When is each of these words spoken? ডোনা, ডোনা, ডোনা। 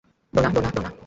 ডোনা, 0.33 0.49
ডোনা, 0.55 0.69
ডোনা। 0.75 0.91